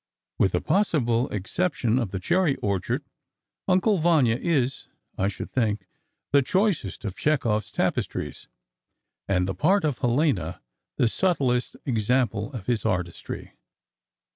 [0.39, 3.03] '"With the possible exception of "The Cherry Orchard,"
[3.67, 5.85] "Uncle Vanya" is, I should think,
[6.31, 8.47] the choicest of Chekhov's tapestries,
[9.27, 10.63] and the part of Helena,
[10.97, 13.53] the subtlest example of his artistry.